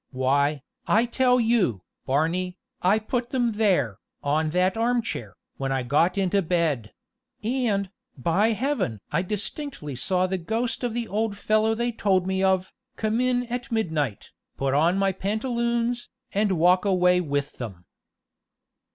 "Why, 0.09 0.63
I 0.87 1.05
tell 1.05 1.39
you, 1.39 1.83
Barney, 2.07 2.57
I 2.81 2.97
put 2.97 3.29
them 3.29 3.51
there, 3.51 3.99
on 4.23 4.49
that 4.49 4.75
arm 4.75 5.03
chair, 5.03 5.35
when 5.57 5.71
I 5.71 5.83
got 5.83 6.17
into 6.17 6.41
bed; 6.41 6.91
and, 7.43 7.91
by 8.17 8.53
Heaven! 8.53 8.99
I 9.11 9.21
distinctly 9.21 9.95
saw 9.95 10.25
the 10.25 10.39
ghost 10.39 10.83
of 10.83 10.95
the 10.95 11.07
old 11.07 11.37
fellow 11.37 11.75
they 11.75 11.91
told 11.91 12.25
me 12.25 12.41
of, 12.41 12.73
come 12.95 13.21
in 13.21 13.43
at 13.43 13.71
midnight, 13.71 14.31
put 14.57 14.73
on 14.73 14.97
my 14.97 15.11
pantaloons, 15.11 16.09
and 16.33 16.53
walk 16.53 16.83
away 16.83 17.21
with 17.21 17.59
them." 17.59 17.85